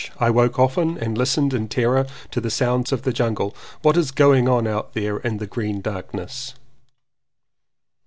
I 0.19 0.31
woke 0.31 0.57
often 0.57 0.97
and 0.97 1.15
listened 1.15 1.53
in 1.53 1.67
terror 1.67 2.07
to 2.31 2.41
the 2.41 2.49
sounds 2.49 2.91
of 2.91 3.03
the 3.03 3.13
jungle. 3.13 3.55
What 3.83 3.97
is 3.97 4.09
going 4.09 4.49
on 4.49 4.65
out 4.65 4.95
there 4.95 5.17
in 5.17 5.37
the 5.37 5.45
green 5.45 5.79
darkness. 5.79 6.55